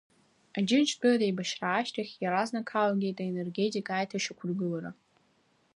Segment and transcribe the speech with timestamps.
[0.57, 4.91] Аџьынџьтәылатә еибашьра ашьҭахь иаразнак ҳалагеит аенергетика аиҭашьақәыргылара.